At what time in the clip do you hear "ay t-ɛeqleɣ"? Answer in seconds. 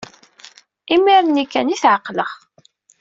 1.73-2.31